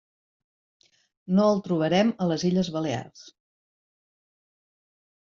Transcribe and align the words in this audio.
No 1.39 1.43
el 1.49 1.59
trobarem 1.67 2.13
a 2.25 2.29
les 2.31 2.45
Illes 2.49 2.71
Balears. 2.77 3.21